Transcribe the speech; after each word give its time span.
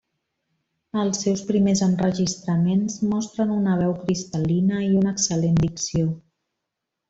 Els 1.01 1.19
seus 1.25 1.43
primers 1.49 1.83
enregistraments 1.87 2.97
mostren 3.11 3.53
una 3.59 3.77
veu 3.83 3.95
cristal·lina 4.01 4.83
i 4.89 4.91
una 5.05 5.15
excel·lent 5.19 5.65
dicció. 5.69 6.11